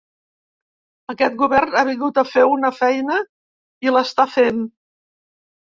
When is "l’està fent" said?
3.99-4.69